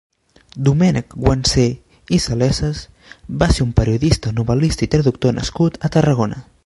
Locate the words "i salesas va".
2.17-3.51